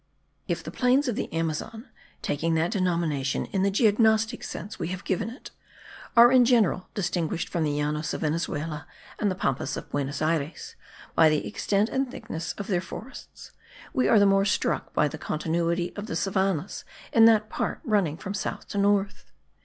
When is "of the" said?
1.07-1.31, 15.95-16.15